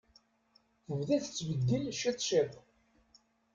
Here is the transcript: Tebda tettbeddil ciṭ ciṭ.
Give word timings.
Tebda 0.85 1.17
tettbeddil 1.23 1.83
ciṭ 1.99 2.17
ciṭ. 2.27 2.51